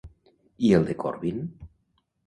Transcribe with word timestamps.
I 0.69 0.73
el 0.79 0.89
de 0.89 0.97
Corbyn? 1.05 1.47